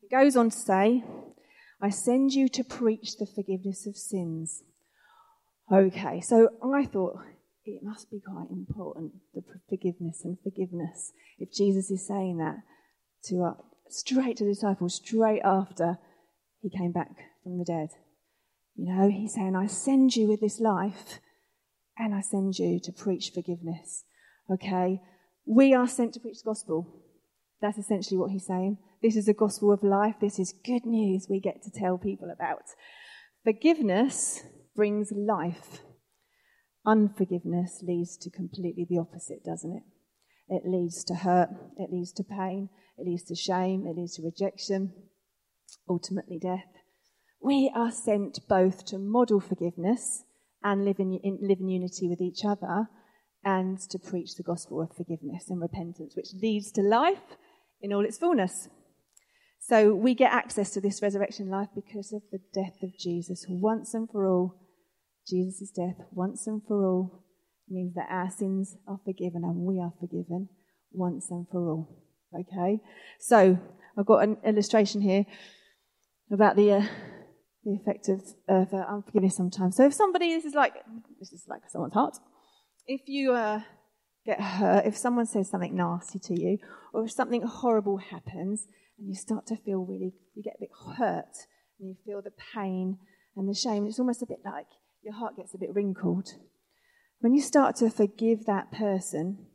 He 0.00 0.08
goes 0.08 0.36
on 0.36 0.50
to 0.50 0.56
say, 0.56 1.02
I 1.80 1.90
send 1.90 2.32
you 2.32 2.48
to 2.50 2.62
preach 2.62 3.16
the 3.16 3.26
forgiveness 3.26 3.86
of 3.86 3.96
sins 3.96 4.62
Okay, 5.72 6.20
so 6.20 6.48
I 6.62 6.84
thought 6.84 7.20
it 7.64 7.82
must 7.82 8.10
be 8.10 8.20
quite 8.20 8.50
important, 8.50 9.12
the 9.34 9.42
forgiveness 9.68 10.20
and 10.24 10.36
forgiveness, 10.42 11.12
if 11.38 11.52
Jesus 11.52 11.90
is 11.90 12.06
saying 12.06 12.36
that 12.38 12.56
to 13.24 13.44
uh, 13.44 13.54
straight 13.88 14.36
to 14.36 14.44
the 14.44 14.52
disciples, 14.52 14.96
straight 14.96 15.40
after 15.42 15.98
he 16.60 16.68
came 16.68 16.92
back 16.92 17.10
from 17.42 17.58
the 17.58 17.64
dead. 17.64 17.88
You 18.76 18.92
know, 18.92 19.08
he's 19.08 19.34
saying, 19.34 19.56
I 19.56 19.66
send 19.66 20.16
you 20.16 20.26
with 20.28 20.40
this 20.40 20.60
life 20.60 21.20
and 21.96 22.14
I 22.14 22.20
send 22.20 22.58
you 22.58 22.80
to 22.80 22.92
preach 22.92 23.30
forgiveness. 23.32 24.04
Okay? 24.50 25.00
We 25.46 25.74
are 25.74 25.86
sent 25.86 26.14
to 26.14 26.20
preach 26.20 26.42
the 26.42 26.50
gospel. 26.50 27.02
That's 27.62 27.78
essentially 27.78 28.18
what 28.18 28.30
he's 28.30 28.46
saying. 28.46 28.78
This 29.02 29.16
is 29.16 29.28
a 29.28 29.34
gospel 29.34 29.72
of 29.72 29.82
life. 29.82 30.16
This 30.20 30.38
is 30.38 30.54
good 30.64 30.84
news 30.84 31.26
we 31.28 31.40
get 31.40 31.62
to 31.62 31.70
tell 31.70 31.98
people 31.98 32.30
about. 32.30 32.64
Forgiveness 33.44 34.42
brings 34.74 35.12
life. 35.12 35.82
Unforgiveness 36.86 37.82
leads 37.82 38.16
to 38.18 38.30
completely 38.30 38.86
the 38.88 38.98
opposite, 38.98 39.44
doesn't 39.44 39.72
it? 39.72 39.82
It 40.48 40.62
leads 40.66 41.04
to 41.04 41.14
hurt, 41.14 41.48
it 41.78 41.90
leads 41.90 42.12
to 42.12 42.22
pain, 42.24 42.68
it 42.98 43.06
leads 43.06 43.24
to 43.24 43.34
shame, 43.34 43.86
it 43.86 43.96
leads 43.96 44.16
to 44.16 44.22
rejection, 44.22 44.92
ultimately 45.88 46.38
death. 46.38 46.68
We 47.40 47.72
are 47.74 47.90
sent 47.90 48.40
both 48.48 48.84
to 48.86 48.98
model 48.98 49.40
forgiveness 49.40 50.24
and 50.62 50.84
live 50.84 50.98
in, 50.98 51.18
in, 51.22 51.38
live 51.40 51.60
in 51.60 51.68
unity 51.68 52.08
with 52.08 52.20
each 52.20 52.44
other 52.44 52.88
and 53.44 53.78
to 53.90 53.98
preach 53.98 54.36
the 54.36 54.42
gospel 54.42 54.80
of 54.80 54.96
forgiveness 54.96 55.50
and 55.50 55.60
repentance, 55.60 56.14
which 56.16 56.32
leads 56.42 56.72
to 56.72 56.82
life 56.82 57.36
in 57.80 57.92
all 57.92 58.04
its 58.04 58.18
fullness. 58.18 58.68
So 59.60 59.94
we 59.94 60.14
get 60.14 60.32
access 60.32 60.70
to 60.70 60.80
this 60.80 61.02
resurrection 61.02 61.48
life 61.48 61.68
because 61.74 62.12
of 62.12 62.22
the 62.30 62.40
death 62.52 62.82
of 62.82 62.98
Jesus 62.98 63.46
once 63.48 63.94
and 63.94 64.08
for 64.10 64.26
all. 64.26 64.60
Jesus' 65.28 65.70
death 65.70 65.96
once 66.10 66.46
and 66.46 66.62
for 66.66 66.84
all 66.84 67.24
means 67.68 67.94
that 67.94 68.08
our 68.10 68.30
sins 68.30 68.76
are 68.86 69.00
forgiven 69.04 69.42
and 69.44 69.56
we 69.56 69.80
are 69.80 69.92
forgiven 70.00 70.48
once 70.92 71.30
and 71.30 71.46
for 71.50 71.68
all. 71.68 72.04
Okay? 72.38 72.80
So 73.20 73.58
I've 73.96 74.06
got 74.06 74.24
an 74.24 74.36
illustration 74.44 75.00
here 75.00 75.24
about 76.30 76.56
the, 76.56 76.72
uh, 76.72 76.86
the 77.64 77.74
effect 77.74 78.08
of, 78.08 78.22
of 78.48 78.72
uh, 78.74 78.84
unforgiveness 78.88 79.36
sometimes. 79.36 79.76
So 79.76 79.86
if 79.86 79.94
somebody, 79.94 80.34
this 80.34 80.44
is 80.44 80.54
like, 80.54 80.74
this 81.18 81.32
is 81.32 81.44
like 81.48 81.62
someone's 81.68 81.94
heart. 81.94 82.16
If 82.86 83.02
you 83.06 83.32
uh, 83.32 83.60
get 84.26 84.40
hurt, 84.40 84.86
if 84.86 84.96
someone 84.96 85.26
says 85.26 85.48
something 85.48 85.74
nasty 85.74 86.18
to 86.18 86.40
you, 86.40 86.58
or 86.92 87.04
if 87.04 87.12
something 87.12 87.42
horrible 87.42 87.98
happens, 87.98 88.66
and 88.98 89.08
you 89.08 89.14
start 89.14 89.46
to 89.46 89.56
feel 89.56 89.84
really, 89.84 90.12
you 90.34 90.42
get 90.42 90.54
a 90.56 90.60
bit 90.60 90.70
hurt, 90.98 91.34
and 91.78 91.88
you 91.88 91.96
feel 92.04 92.20
the 92.22 92.32
pain 92.54 92.98
and 93.36 93.48
the 93.48 93.54
shame, 93.54 93.86
it's 93.86 93.98
almost 93.98 94.22
a 94.22 94.26
bit 94.26 94.40
like 94.44 94.66
your 95.04 95.14
heart 95.14 95.36
gets 95.36 95.54
a 95.54 95.58
bit 95.58 95.74
wrinkled. 95.74 96.34
When 97.20 97.34
you 97.34 97.40
start 97.40 97.76
to 97.76 97.90
forgive 97.90 98.46
that 98.46 98.72
person, 98.72 99.46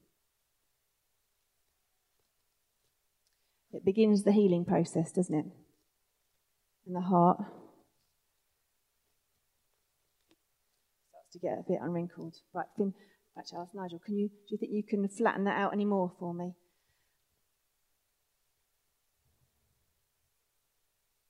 it 3.72 3.84
begins 3.84 4.24
the 4.24 4.32
healing 4.32 4.66
process, 4.66 5.12
doesn't 5.12 5.34
it? 5.34 5.46
In 6.88 6.94
the 6.94 7.02
heart 7.02 7.38
starts 11.10 11.32
to 11.34 11.40
get 11.40 11.60
a 11.60 11.64
bit 11.68 11.80
unwrinkled. 11.82 12.36
Right, 12.54 12.68
Finn, 12.78 12.94
actually, 13.38 13.60
ask 13.60 13.74
Nigel, 13.74 14.00
can 14.00 14.18
you, 14.18 14.30
do 14.30 14.50
you 14.50 14.58
think 14.58 14.72
you 14.72 14.84
can 14.84 15.08
flatten 15.08 15.44
that 15.46 15.58
out 15.58 15.74
any 15.74 15.86
more 15.86 16.12
for 16.20 16.34
me? 16.34 16.54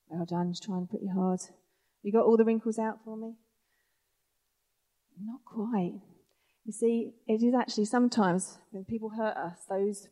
Well 0.10 0.26
done, 0.26 0.52
just 0.52 0.64
trying 0.64 0.88
pretty 0.88 1.08
hard. 1.08 1.40
You 2.02 2.12
got 2.12 2.26
all 2.26 2.38
the 2.38 2.46
wrinkles 2.46 2.80
out 2.80 3.00
for 3.04 3.16
me? 3.16 3.36
Not 5.26 5.44
quite. 5.46 6.00
You 6.66 6.74
see, 6.74 7.14
it 7.28 7.44
is 7.44 7.54
actually 7.54 7.86
sometimes 7.86 8.58
when 8.72 8.86
people 8.86 9.10
hurt 9.10 9.36
us, 9.36 9.58
those 9.70 10.08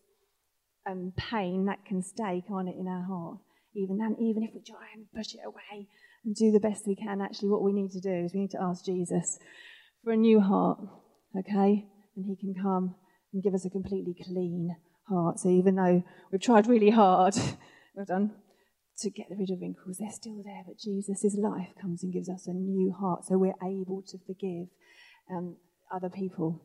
um, 0.89 1.13
pain 1.15 1.65
that 1.65 1.85
can 1.85 2.01
stay, 2.01 2.43
can't 2.47 2.69
it, 2.69 2.75
in 2.79 2.87
our 2.87 3.03
heart? 3.03 3.37
Even 3.75 3.97
then, 3.97 4.15
even 4.19 4.43
if 4.43 4.53
we 4.53 4.61
try 4.61 4.87
and 4.95 5.05
push 5.15 5.33
it 5.33 5.41
away 5.45 5.87
and 6.25 6.35
do 6.35 6.51
the 6.51 6.59
best 6.59 6.87
we 6.87 6.95
can, 6.95 7.21
actually, 7.21 7.49
what 7.49 7.61
we 7.61 7.73
need 7.73 7.91
to 7.91 7.99
do 7.99 8.11
is 8.11 8.33
we 8.33 8.41
need 8.41 8.51
to 8.51 8.61
ask 8.61 8.85
Jesus 8.85 9.37
for 10.03 10.11
a 10.13 10.17
new 10.17 10.39
heart, 10.39 10.79
okay? 11.37 11.85
And 12.15 12.25
He 12.25 12.35
can 12.35 12.55
come 12.61 12.95
and 13.33 13.43
give 13.43 13.53
us 13.53 13.65
a 13.65 13.69
completely 13.69 14.15
clean 14.25 14.75
heart. 15.07 15.39
So 15.39 15.49
even 15.49 15.75
though 15.75 16.03
we've 16.31 16.41
tried 16.41 16.67
really 16.67 16.89
hard, 16.89 17.35
well 17.95 18.05
done, 18.05 18.31
to 18.99 19.09
get 19.11 19.27
rid 19.29 19.51
of 19.51 19.61
wrinkles, 19.61 19.97
they're 19.97 20.11
still 20.11 20.41
there. 20.43 20.63
But 20.65 20.79
Jesus' 20.79 21.35
life 21.37 21.69
comes 21.79 22.03
and 22.03 22.11
gives 22.11 22.29
us 22.29 22.47
a 22.47 22.53
new 22.53 22.91
heart, 22.91 23.25
so 23.25 23.37
we're 23.37 23.53
able 23.63 24.01
to 24.07 24.17
forgive 24.25 24.67
um, 25.29 25.57
other 25.91 26.09
people. 26.09 26.63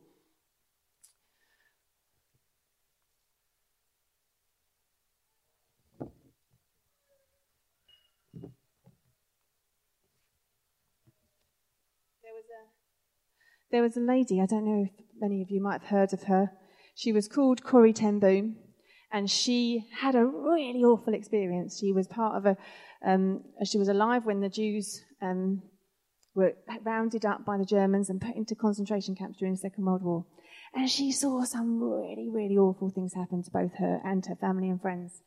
There 12.23 12.33
was 12.33 12.45
a 12.49 12.63
there 13.71 13.81
was 13.83 13.97
a 13.97 13.99
lady, 13.99 14.41
I 14.41 14.45
don't 14.45 14.65
know 14.65 14.85
if 14.85 15.05
many 15.19 15.41
of 15.41 15.51
you 15.51 15.61
might 15.61 15.81
have 15.81 15.89
heard 15.89 16.13
of 16.13 16.23
her. 16.23 16.51
She 16.95 17.11
was 17.11 17.27
called 17.27 17.63
Corrie 17.63 17.93
Ten 17.93 18.19
Boom, 18.19 18.57
and 19.13 19.29
she 19.29 19.85
had 19.95 20.15
a 20.15 20.25
really 20.25 20.83
awful 20.83 21.13
experience. 21.13 21.77
She 21.79 21.93
was 21.93 22.07
part 22.07 22.35
of 22.35 22.47
a, 22.47 22.57
um, 23.05 23.43
she 23.63 23.77
was 23.77 23.87
alive 23.87 24.25
when 24.25 24.39
the 24.39 24.49
Jews 24.49 25.03
um, 25.21 25.61
were 26.33 26.53
rounded 26.83 27.23
up 27.23 27.45
by 27.45 27.59
the 27.59 27.65
Germans 27.65 28.09
and 28.09 28.19
put 28.19 28.35
into 28.35 28.55
concentration 28.55 29.15
camps 29.15 29.37
during 29.37 29.53
the 29.53 29.59
Second 29.59 29.85
World 29.85 30.01
War. 30.01 30.25
And 30.73 30.89
she 30.89 31.11
saw 31.11 31.43
some 31.43 31.79
really, 31.79 32.27
really 32.27 32.57
awful 32.57 32.89
things 32.89 33.13
happen 33.13 33.43
to 33.43 33.51
both 33.51 33.75
her 33.77 34.01
and 34.03 34.25
her 34.25 34.35
family 34.35 34.67
and 34.67 34.81
friends. 34.81 35.21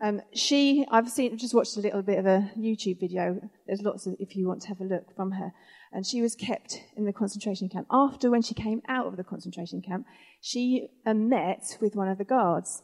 Um, 0.00 0.22
she, 0.32 0.86
I've 0.90 1.10
seen, 1.10 1.36
just 1.36 1.54
watched 1.54 1.76
a 1.76 1.80
little 1.80 2.02
bit 2.02 2.18
of 2.18 2.24
a 2.24 2.50
YouTube 2.56 3.00
video. 3.00 3.40
There's 3.66 3.82
lots 3.82 4.06
of, 4.06 4.14
if 4.18 4.36
you 4.36 4.48
want 4.48 4.62
to 4.62 4.68
have 4.68 4.80
a 4.80 4.84
look 4.84 5.14
from 5.14 5.32
her. 5.32 5.52
And 5.92 6.06
she 6.06 6.22
was 6.22 6.34
kept 6.34 6.80
in 6.96 7.04
the 7.04 7.12
concentration 7.12 7.68
camp. 7.68 7.88
After, 7.90 8.30
when 8.30 8.42
she 8.42 8.54
came 8.54 8.80
out 8.88 9.06
of 9.06 9.16
the 9.18 9.24
concentration 9.24 9.82
camp, 9.82 10.06
she 10.40 10.88
uh, 11.04 11.12
met 11.12 11.76
with 11.80 11.94
one 11.94 12.08
of 12.08 12.16
the 12.16 12.24
guards 12.24 12.82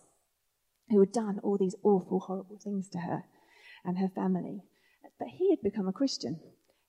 who 0.88 1.00
had 1.00 1.12
done 1.12 1.40
all 1.42 1.56
these 1.58 1.76
awful, 1.82 2.20
horrible 2.20 2.58
things 2.62 2.88
to 2.90 2.98
her 2.98 3.24
and 3.84 3.98
her 3.98 4.08
family. 4.08 4.62
But 5.18 5.28
he 5.28 5.50
had 5.50 5.62
become 5.62 5.88
a 5.88 5.92
Christian. 5.92 6.40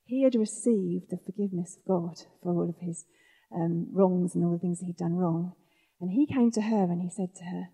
He 0.06 0.24
had 0.24 0.36
received 0.36 1.10
the 1.10 1.20
forgiveness 1.26 1.78
of 1.78 1.86
God 1.86 2.18
for 2.42 2.54
all 2.54 2.70
of 2.70 2.76
his 2.80 3.06
um, 3.54 3.88
wrongs 3.92 4.36
and 4.36 4.44
all 4.44 4.54
the 4.54 4.60
things 4.60 4.80
he'd 4.80 4.98
done 4.98 5.16
wrong. 5.16 5.54
And 6.00 6.12
he 6.12 6.28
came 6.28 6.52
to 6.52 6.62
her 6.62 6.84
and 6.84 7.02
he 7.02 7.10
said 7.10 7.36
to 7.36 7.44
her, 7.46 7.70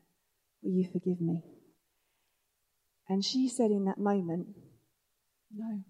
Will 0.62 0.74
you 0.74 0.88
forgive 0.92 1.20
me? 1.20 1.44
And 3.10 3.26
she 3.26 3.50
said 3.50 3.72
in 3.72 3.86
that 3.86 3.98
moment, 3.98 4.48
No. 5.54 5.82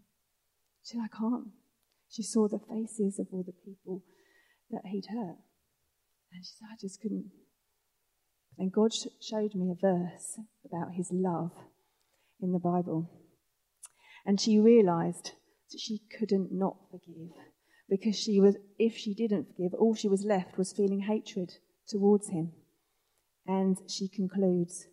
She 0.83 0.93
said, 0.93 1.01
I 1.03 1.15
can't. 1.15 1.49
She 2.09 2.23
saw 2.23 2.47
the 2.47 2.59
faces 2.59 3.19
of 3.19 3.27
all 3.31 3.43
the 3.43 3.53
people 3.65 4.03
that 4.71 4.85
he'd 4.85 5.05
hurt. 5.07 5.37
And 6.33 6.43
she 6.43 6.51
said, 6.57 6.67
I 6.71 6.75
just 6.79 7.01
couldn't. 7.01 7.31
And 8.57 8.71
God 8.71 8.91
showed 8.93 9.55
me 9.55 9.71
a 9.71 9.75
verse 9.75 10.39
about 10.65 10.93
his 10.93 11.09
love 11.11 11.51
in 12.41 12.51
the 12.51 12.59
Bible. 12.59 13.09
And 14.25 14.39
she 14.39 14.59
realized 14.59 15.31
that 15.71 15.79
she 15.79 16.01
couldn't 16.17 16.51
not 16.51 16.77
forgive 16.91 17.31
because 17.89 18.17
she 18.17 18.39
was, 18.39 18.55
if 18.77 18.95
she 18.95 19.13
didn't 19.13 19.47
forgive, 19.47 19.73
all 19.73 19.95
she 19.95 20.07
was 20.07 20.23
left 20.23 20.57
was 20.57 20.73
feeling 20.73 21.01
hatred 21.01 21.51
towards 21.87 22.29
him. 22.29 22.51
And 23.45 23.77
she 23.89 24.07
concludes, 24.07 24.87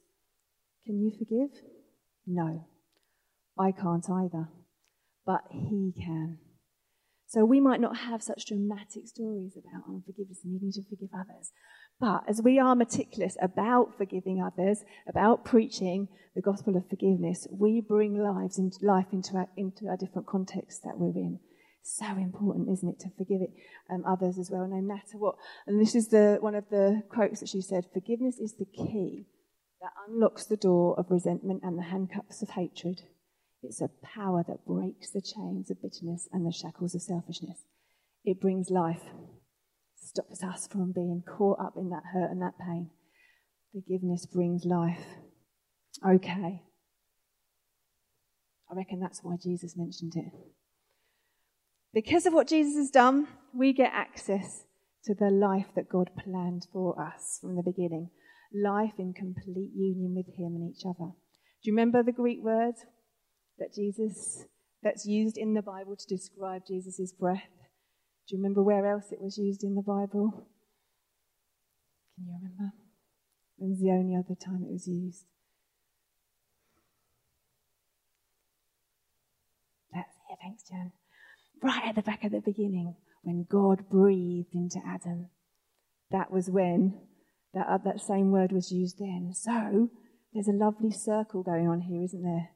Can 0.85 1.00
you 1.00 1.12
forgive? 1.17 1.62
No, 2.27 2.67
I 3.59 3.73
can't 3.73 4.09
either, 4.09 4.49
but 5.25 5.43
he 5.50 5.93
can. 5.97 6.38
So 7.27 7.45
we 7.45 7.61
might 7.61 7.81
not 7.81 7.97
have 7.97 8.23
such 8.23 8.47
dramatic 8.47 9.07
stories 9.07 9.57
about 9.57 9.85
unforgiveness 9.87 10.41
and 10.45 10.55
needing 10.55 10.73
to 10.73 10.83
forgive 10.83 11.11
others, 11.15 11.53
but 12.00 12.25
as 12.28 12.40
we 12.43 12.59
are 12.59 12.76
meticulous 12.76 13.37
about 13.43 13.97
forgiving 13.97 14.40
others, 14.40 14.85
about 15.09 15.45
preaching 15.45 16.09
the 16.35 16.43
gospel 16.43 16.76
of 16.76 16.88
forgiveness, 16.88 17.49
we 17.50 17.81
bring 17.81 18.17
lives 18.17 18.59
into 18.59 18.78
life 18.83 19.07
into 19.12 19.37
our, 19.37 19.49
into 19.57 19.88
our 19.88 19.97
different 19.97 20.28
contexts 20.28 20.81
that 20.85 20.97
we're 20.97 21.19
in. 21.21 21.40
So 21.83 22.07
important, 22.07 22.69
isn't 22.69 22.88
it, 22.88 23.00
to 23.00 23.11
forgive 23.17 23.40
it, 23.40 23.50
um, 23.90 24.05
others 24.07 24.38
as 24.38 24.50
well, 24.50 24.69
no 24.69 24.81
matter 24.81 25.17
what. 25.17 25.37
And 25.67 25.81
this 25.81 25.95
is 25.95 26.09
the 26.09 26.37
one 26.40 26.55
of 26.55 26.69
the 26.71 27.02
quotes 27.09 27.40
that 27.40 27.49
she 27.49 27.62
said: 27.62 27.87
"Forgiveness 27.93 28.38
is 28.38 28.55
the 28.57 28.67
key 28.67 29.26
that 29.81 29.93
unlocks 30.07 30.45
the 30.45 30.57
door 30.57 30.99
of 30.99 31.11
resentment 31.11 31.62
and 31.64 31.78
the 31.78 31.85
handcuffs 31.85 32.43
of 32.43 32.50
hatred. 32.50 33.02
It's 33.62 33.81
a 33.81 33.90
power 34.02 34.45
that 34.47 34.67
breaks 34.67 35.11
the 35.11 35.23
chains 35.23 35.71
of 35.71 35.81
bitterness 35.81 36.28
and 36.31 36.47
the 36.47 36.52
shackles 36.52 36.95
of 36.95 37.02
selfishness. 37.02 37.64
It 38.23 38.40
brings 38.40 38.71
life." 38.71 39.11
Stops 40.09 40.43
us 40.43 40.67
from 40.67 40.93
being 40.93 41.23
caught 41.27 41.61
up 41.61 41.75
in 41.77 41.91
that 41.91 42.03
hurt 42.12 42.31
and 42.31 42.43
that 42.43 42.59
pain. 42.59 42.91
Forgiveness 43.73 44.27
brings 44.27 44.65
life. 44.65 45.05
Okay. 46.07 46.62
I 48.71 48.75
reckon 48.75 49.00
that's 49.00 49.21
why 49.23 49.37
Jesus 49.43 49.77
mentioned 49.77 50.15
it. 50.17 50.33
Because 51.93 52.27
of 52.27 52.35
what 52.35 52.49
Jesus 52.49 52.77
has 52.77 52.91
done, 52.91 53.29
we 53.55 53.73
get 53.73 53.93
access 53.93 54.65
to 55.05 55.15
the 55.15 55.31
life 55.31 55.69
that 55.75 55.88
God 55.88 56.11
planned 56.23 56.67
for 56.73 57.00
us 57.00 57.38
from 57.41 57.57
the 57.57 57.62
beginning 57.62 58.11
life 58.55 58.95
in 58.99 59.12
complete 59.12 59.71
union 59.75 60.15
with 60.15 60.27
Him 60.37 60.55
and 60.57 60.75
each 60.75 60.85
other. 60.87 61.11
Do 61.11 61.71
you 61.71 61.73
remember 61.73 62.03
the 62.03 62.12
Greek 62.12 62.43
word 62.43 62.75
that 63.59 63.75
Jesus, 63.75 64.45
that's 64.83 65.07
used 65.07 65.37
in 65.37 65.55
the 65.55 65.62
Bible 65.62 65.97
to 65.97 66.07
describe 66.07 66.62
Jesus' 66.67 67.12
breath? 67.12 67.43
Do 68.29 68.37
you 68.37 68.43
remember 68.43 68.63
where 68.63 68.85
else 68.87 69.11
it 69.11 69.23
was 69.23 69.39
used 69.39 69.65
in 69.65 69.75
the 69.75 69.83
Bible? 69.83 70.47
Can 72.15 72.27
you 72.27 72.35
remember? 72.35 72.75
When 73.57 73.71
was 73.71 73.81
the 73.81 73.91
only 73.91 74.15
other 74.15 74.35
time 74.35 74.63
it 74.63 74.71
was 74.71 74.87
used? 74.87 75.25
That's 79.95 80.15
it, 80.31 80.39
thanks, 80.43 80.65
Jan. 80.69 80.93
right 81.63 81.87
at 81.87 81.95
the 81.95 82.03
back 82.03 82.23
of 82.23 82.33
the 82.33 82.41
beginning, 82.41 82.97
when 83.23 83.47
God 83.49 83.89
breathed 83.91 84.55
into 84.55 84.79
Adam. 84.87 85.31
That 86.11 86.31
was 86.31 86.51
when 86.51 87.01
that, 87.55 87.67
uh, 87.67 87.79
that 87.85 88.01
same 88.01 88.31
word 88.31 88.53
was 88.53 88.71
used 88.71 88.99
then. 88.99 89.33
So 89.35 89.89
there's 90.35 90.49
a 90.49 90.53
lovely 90.53 90.91
circle 90.91 91.43
going 91.43 91.67
on 91.67 91.81
here, 91.81 92.03
isn't 92.03 92.23
there? 92.23 92.51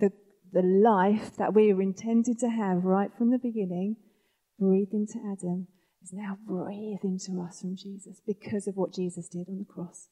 The, 0.00 0.12
the 0.52 0.66
life 0.66 1.36
that 1.36 1.54
we 1.54 1.72
were 1.72 1.82
intended 1.82 2.40
to 2.40 2.48
have 2.48 2.84
right 2.84 3.10
from 3.16 3.30
the 3.30 3.38
beginning, 3.38 3.96
breathed 4.58 4.92
into 4.92 5.18
Adam, 5.30 5.68
is 6.02 6.12
now 6.12 6.38
breathed 6.46 7.04
into 7.04 7.40
us 7.42 7.60
from 7.60 7.76
Jesus 7.76 8.20
because 8.26 8.66
of 8.66 8.76
what 8.76 8.94
Jesus 8.94 9.28
did 9.28 9.48
on 9.48 9.58
the 9.58 9.72
cross. 9.72 10.08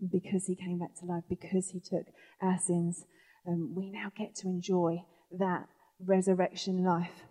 Because 0.00 0.46
he 0.46 0.56
came 0.56 0.78
back 0.78 0.94
to 0.96 1.06
life, 1.06 1.24
because 1.28 1.70
he 1.70 1.80
took 1.80 2.06
our 2.40 2.58
sins, 2.58 3.04
um, 3.46 3.74
we 3.76 3.90
now 3.90 4.10
get 4.16 4.34
to 4.36 4.48
enjoy 4.48 5.02
that 5.38 5.66
resurrection 6.04 6.84
life. 6.84 7.24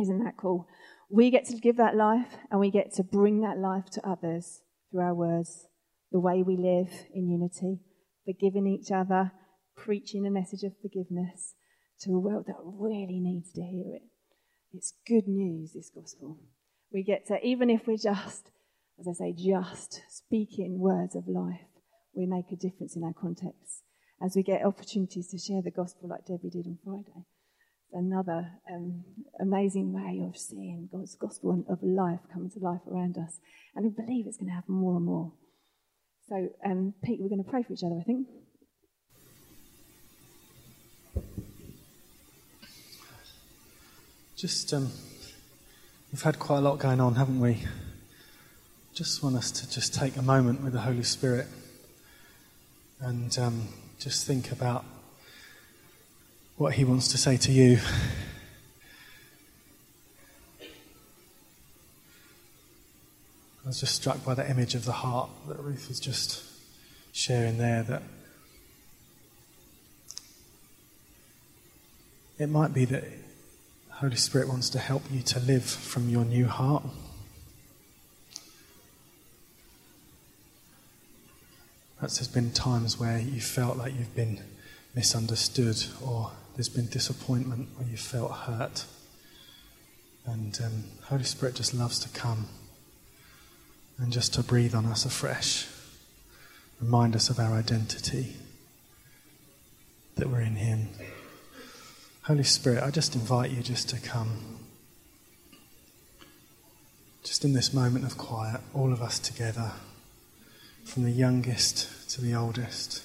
Isn't 0.00 0.24
that 0.24 0.36
cool? 0.36 0.66
We 1.10 1.30
get 1.30 1.44
to 1.46 1.56
give 1.56 1.76
that 1.76 1.96
life 1.96 2.36
and 2.50 2.60
we 2.60 2.70
get 2.70 2.94
to 2.94 3.02
bring 3.02 3.42
that 3.42 3.58
life 3.58 3.90
to 3.92 4.08
others 4.08 4.60
through 4.90 5.02
our 5.02 5.14
words, 5.14 5.66
the 6.10 6.20
way 6.20 6.42
we 6.42 6.56
live 6.56 6.88
in 7.12 7.28
unity, 7.28 7.80
forgiving 8.24 8.66
each 8.66 8.90
other, 8.90 9.32
preaching 9.76 10.26
a 10.26 10.30
message 10.30 10.62
of 10.62 10.72
forgiveness 10.80 11.54
to 12.00 12.12
a 12.12 12.18
world 12.18 12.44
that 12.46 12.56
really 12.62 13.20
needs 13.20 13.52
to 13.52 13.62
hear 13.62 13.94
it. 13.94 14.02
It's 14.72 14.94
good 15.06 15.26
news, 15.26 15.72
this 15.72 15.90
gospel. 15.92 16.38
We 16.92 17.02
get 17.02 17.26
to, 17.26 17.44
even 17.44 17.70
if 17.70 17.86
we're 17.86 17.96
just, 17.96 18.50
as 19.00 19.08
I 19.08 19.12
say, 19.12 19.32
just 19.32 20.02
speaking 20.08 20.78
words 20.78 21.16
of 21.16 21.26
life, 21.26 21.66
we 22.14 22.26
make 22.26 22.52
a 22.52 22.56
difference 22.56 22.94
in 22.96 23.02
our 23.02 23.12
context 23.12 23.82
as 24.22 24.36
we 24.36 24.42
get 24.42 24.64
opportunities 24.64 25.28
to 25.28 25.38
share 25.38 25.62
the 25.62 25.70
gospel 25.70 26.08
like 26.08 26.26
Debbie 26.26 26.50
did 26.50 26.66
on 26.66 26.78
Friday. 26.84 27.24
Another 27.92 28.48
um, 28.70 29.02
amazing 29.40 29.92
way 29.92 30.24
of 30.28 30.36
seeing 30.38 30.88
God's 30.92 31.16
gospel 31.16 31.50
and 31.50 31.64
of 31.68 31.82
life 31.82 32.20
coming 32.32 32.50
to 32.50 32.60
life 32.60 32.82
around 32.88 33.18
us. 33.18 33.40
And 33.74 33.84
we 33.84 33.90
believe 33.90 34.26
it's 34.28 34.36
going 34.36 34.50
to 34.50 34.54
happen 34.54 34.74
more 34.74 34.96
and 34.96 35.06
more. 35.06 35.32
So, 36.28 36.48
um, 36.64 36.94
Pete, 37.02 37.18
we're 37.20 37.28
going 37.28 37.42
to 37.42 37.50
pray 37.50 37.64
for 37.64 37.72
each 37.72 37.82
other, 37.84 37.98
I 38.00 38.04
think. 38.04 38.28
Just, 44.40 44.72
um, 44.72 44.90
we've 46.10 46.22
had 46.22 46.38
quite 46.38 46.56
a 46.56 46.60
lot 46.62 46.78
going 46.78 46.98
on, 46.98 47.16
haven't 47.16 47.40
we? 47.40 47.58
Just 48.94 49.22
want 49.22 49.36
us 49.36 49.50
to 49.50 49.70
just 49.70 49.92
take 49.92 50.16
a 50.16 50.22
moment 50.22 50.62
with 50.62 50.72
the 50.72 50.80
Holy 50.80 51.02
Spirit 51.02 51.46
and 53.00 53.38
um, 53.38 53.68
just 53.98 54.26
think 54.26 54.50
about 54.50 54.86
what 56.56 56.72
He 56.72 56.86
wants 56.86 57.08
to 57.08 57.18
say 57.18 57.36
to 57.36 57.52
you. 57.52 57.80
I 63.62 63.66
was 63.66 63.80
just 63.80 63.94
struck 63.94 64.24
by 64.24 64.32
the 64.32 64.50
image 64.50 64.74
of 64.74 64.86
the 64.86 64.92
heart 64.92 65.28
that 65.48 65.60
Ruth 65.60 65.86
was 65.86 66.00
just 66.00 66.42
sharing 67.12 67.58
there. 67.58 67.82
That 67.82 68.02
it 72.38 72.48
might 72.48 72.72
be 72.72 72.86
that 72.86 73.04
Holy 74.00 74.16
Spirit 74.16 74.48
wants 74.48 74.70
to 74.70 74.78
help 74.78 75.02
you 75.12 75.20
to 75.20 75.38
live 75.40 75.62
from 75.62 76.08
your 76.08 76.24
new 76.24 76.46
heart. 76.46 76.82
Perhaps 81.96 82.16
there's 82.16 82.26
been 82.26 82.50
times 82.50 82.98
where 82.98 83.18
you 83.18 83.42
felt 83.42 83.76
like 83.76 83.92
you've 83.92 84.16
been 84.16 84.40
misunderstood, 84.94 85.84
or 86.02 86.30
there's 86.54 86.70
been 86.70 86.86
disappointment, 86.86 87.68
or 87.78 87.84
you 87.84 87.98
felt 87.98 88.32
hurt. 88.32 88.86
And 90.24 90.58
um, 90.64 90.84
Holy 91.02 91.24
Spirit 91.24 91.56
just 91.56 91.74
loves 91.74 91.98
to 91.98 92.08
come 92.18 92.46
and 93.98 94.10
just 94.10 94.32
to 94.32 94.42
breathe 94.42 94.74
on 94.74 94.86
us 94.86 95.04
afresh, 95.04 95.66
remind 96.80 97.14
us 97.14 97.28
of 97.28 97.38
our 97.38 97.52
identity, 97.52 98.34
that 100.14 100.30
we're 100.30 100.40
in 100.40 100.56
Him. 100.56 100.88
Holy 102.30 102.44
Spirit, 102.44 102.84
I 102.84 102.92
just 102.92 103.16
invite 103.16 103.50
you 103.50 103.60
just 103.60 103.88
to 103.88 103.98
come. 103.98 104.60
Just 107.24 107.44
in 107.44 107.54
this 107.54 107.74
moment 107.74 108.04
of 108.04 108.16
quiet, 108.16 108.60
all 108.72 108.92
of 108.92 109.02
us 109.02 109.18
together, 109.18 109.72
from 110.84 111.02
the 111.02 111.10
youngest 111.10 112.08
to 112.10 112.20
the 112.20 112.36
oldest. 112.36 113.02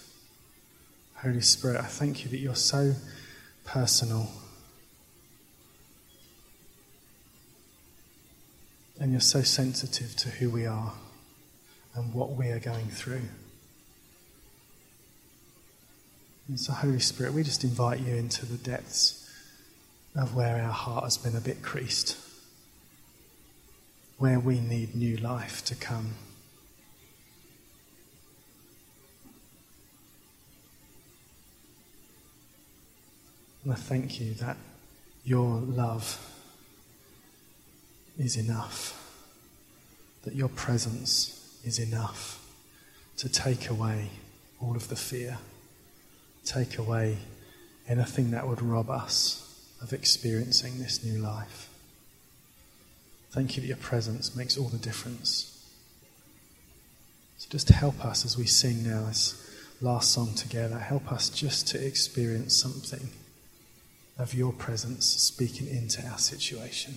Holy 1.23 1.41
Spirit, 1.41 1.79
I 1.79 1.85
thank 1.85 2.23
you 2.23 2.29
that 2.29 2.37
you're 2.37 2.53
so 2.53 2.93
personal. 3.63 4.29
And 8.99 9.11
you're 9.11 9.21
so 9.21 9.41
sensitive 9.41 10.15
to 10.17 10.29
who 10.29 10.51
we 10.51 10.67
are 10.67 10.93
and 11.95 12.13
what 12.13 12.33
we 12.33 12.49
are 12.49 12.59
going 12.59 12.89
through. 12.89 13.23
And 16.47 16.59
so, 16.59 16.73
Holy 16.73 16.99
Spirit, 16.99 17.33
we 17.33 17.43
just 17.43 17.63
invite 17.63 18.01
you 18.01 18.15
into 18.15 18.45
the 18.45 18.57
depths 18.57 19.27
of 20.15 20.35
where 20.35 20.61
our 20.61 20.71
heart 20.71 21.03
has 21.05 21.17
been 21.17 21.35
a 21.35 21.41
bit 21.41 21.63
creased, 21.63 22.17
where 24.17 24.39
we 24.39 24.59
need 24.59 24.95
new 24.95 25.17
life 25.17 25.65
to 25.65 25.75
come. 25.75 26.13
And 33.63 33.73
I 33.73 33.75
thank 33.75 34.21
you 34.21 34.35
that 34.35 34.57
your 35.23 35.57
love 35.57 36.21
is 38.19 38.37
enough, 38.37 38.93
that 40.23 40.35
your 40.35 40.49
presence 40.49 41.59
is 41.65 41.79
enough 41.79 42.47
to 43.17 43.27
take 43.27 43.67
away 43.67 44.11
all 44.61 44.75
of 44.75 44.87
the 44.87 44.95
fear, 44.95 45.39
take 46.45 46.77
away 46.77 47.17
anything 47.87 48.31
that 48.31 48.47
would 48.47 48.61
rob 48.61 48.89
us 48.89 49.41
of 49.81 49.93
experiencing 49.93 50.79
this 50.79 51.03
new 51.03 51.19
life. 51.19 51.69
Thank 53.31 53.55
you 53.55 53.61
that 53.61 53.67
your 53.67 53.77
presence 53.77 54.35
makes 54.35 54.57
all 54.57 54.69
the 54.69 54.77
difference. 54.77 55.51
So 57.37 57.49
just 57.49 57.69
help 57.69 58.05
us 58.05 58.25
as 58.25 58.37
we 58.37 58.45
sing 58.45 58.87
now 58.87 59.05
this 59.05 59.41
last 59.81 60.11
song 60.11 60.33
together. 60.35 60.79
Help 60.79 61.11
us 61.11 61.29
just 61.29 61.67
to 61.67 61.85
experience 61.85 62.55
something 62.55 63.09
of 64.17 64.33
your 64.33 64.53
presence 64.53 65.05
speaking 65.05 65.67
into 65.67 66.01
our 66.07 66.17
situation. 66.17 66.95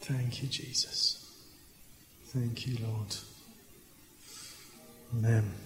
Thank 0.00 0.42
you, 0.42 0.48
Jesus. 0.48 1.22
Thank 2.26 2.66
you, 2.66 2.76
Lord. 2.84 3.16
Amen. 5.14 5.65